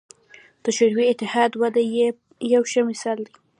[0.63, 2.07] د شوروي اتحاد وده یې
[2.53, 3.33] یو ښه مثال دی.